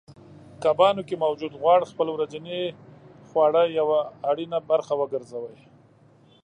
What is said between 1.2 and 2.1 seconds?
موجود غوړ خپل